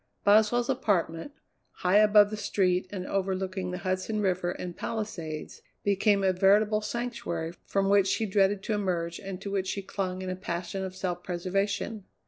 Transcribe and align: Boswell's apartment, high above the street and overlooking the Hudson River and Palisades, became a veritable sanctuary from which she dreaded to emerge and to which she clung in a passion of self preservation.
Boswell's 0.23 0.67
apartment, 0.67 1.31
high 1.73 1.97
above 1.97 2.31
the 2.31 2.35
street 2.35 2.87
and 2.89 3.05
overlooking 3.05 3.69
the 3.69 3.77
Hudson 3.77 4.19
River 4.19 4.49
and 4.49 4.75
Palisades, 4.75 5.61
became 5.83 6.23
a 6.23 6.33
veritable 6.33 6.81
sanctuary 6.81 7.53
from 7.67 7.87
which 7.87 8.07
she 8.07 8.25
dreaded 8.25 8.63
to 8.63 8.73
emerge 8.73 9.19
and 9.19 9.39
to 9.41 9.51
which 9.51 9.67
she 9.67 9.83
clung 9.83 10.23
in 10.23 10.29
a 10.31 10.35
passion 10.35 10.83
of 10.83 10.95
self 10.95 11.21
preservation. 11.21 12.05